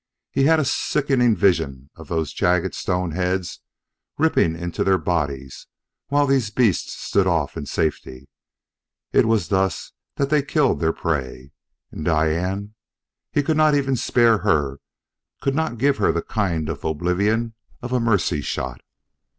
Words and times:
He 0.31 0.45
had 0.45 0.59
a 0.59 0.65
sickening 0.65 1.35
vision 1.35 1.91
of 1.95 2.07
those 2.07 2.33
jagged 2.33 2.73
stone 2.73 3.11
heads 3.11 3.59
ripping 4.17 4.55
into 4.57 4.83
their 4.83 4.97
bodies 4.97 5.67
while 6.07 6.25
these 6.25 6.49
beasts 6.49 6.93
stood 6.93 7.27
off 7.27 7.55
in 7.55 7.67
safety. 7.67 8.27
It 9.13 9.27
was 9.27 9.49
thus 9.49 9.91
that 10.15 10.31
they 10.31 10.41
killed 10.41 10.79
their 10.79 10.91
prey. 10.91 11.51
And 11.91 12.03
Diane 12.03 12.73
he 13.31 13.43
could 13.43 13.57
not 13.57 13.75
even 13.75 13.95
spare 13.95 14.39
her 14.39 14.79
could 15.39 15.53
not 15.53 15.77
give 15.77 15.97
her 15.97 16.11
the 16.11 16.23
kind 16.23 16.67
oblivion 16.67 17.53
of 17.83 17.93
a 17.93 17.99
mercy 17.99 18.41
shot! 18.41 18.81